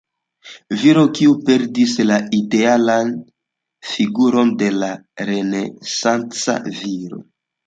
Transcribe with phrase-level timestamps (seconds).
[0.83, 3.11] Viroj, kiuj perdis la idealan
[3.91, 4.91] figuron de la
[5.31, 7.23] renesanca viro.